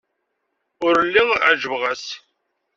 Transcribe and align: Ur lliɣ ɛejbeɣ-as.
Ur 0.85 0.93
lliɣ 1.07 1.29
ɛejbeɣ-as. 1.49 2.05